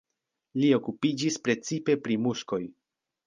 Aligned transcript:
Li 0.61 0.71
okupiĝis 0.77 1.37
precipe 1.47 1.97
pri 2.07 2.17
muskoj. 2.25 2.61